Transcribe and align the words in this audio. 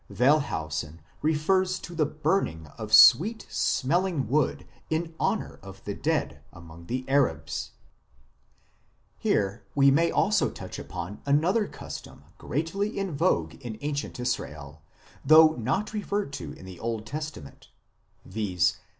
a 0.09 0.13
Wellhausen 0.15 0.99
refers 1.21 1.77
to 1.77 1.93
the 1.93 2.07
burning 2.07 2.65
of 2.75 2.91
sweet 2.91 3.45
smelling 3.51 4.27
wood 4.27 4.65
in 4.89 5.13
honour 5.19 5.59
of 5.61 5.83
the 5.83 5.93
dead 5.93 6.41
among 6.51 6.87
the 6.87 7.05
Arabs. 7.07 7.73
3 9.21 9.29
Here 9.31 9.63
we 9.75 9.91
may 9.91 10.09
also 10.09 10.49
touch 10.49 10.79
upon 10.79 11.21
another 11.27 11.67
custom 11.67 12.23
greatly 12.39 12.97
in 12.97 13.15
vogue 13.15 13.53
in 13.63 13.77
ancient 13.81 14.19
Israel, 14.19 14.81
though 15.23 15.49
not 15.49 15.93
referred 15.93 16.33
to 16.33 16.51
in 16.53 16.65
the 16.65 16.79
Old 16.79 17.05
Testament, 17.05 17.69
viz. 18.25 18.77